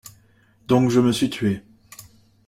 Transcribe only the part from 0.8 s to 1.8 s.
je me suis tué.